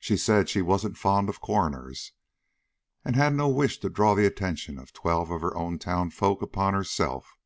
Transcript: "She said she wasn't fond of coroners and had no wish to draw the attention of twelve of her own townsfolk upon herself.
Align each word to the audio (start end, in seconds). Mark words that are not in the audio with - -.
"She 0.00 0.16
said 0.16 0.48
she 0.48 0.60
wasn't 0.60 0.96
fond 0.98 1.28
of 1.28 1.40
coroners 1.40 2.10
and 3.04 3.14
had 3.14 3.32
no 3.32 3.48
wish 3.48 3.78
to 3.78 3.88
draw 3.88 4.16
the 4.16 4.26
attention 4.26 4.76
of 4.76 4.92
twelve 4.92 5.30
of 5.30 5.40
her 5.40 5.56
own 5.56 5.78
townsfolk 5.78 6.42
upon 6.42 6.74
herself. 6.74 7.36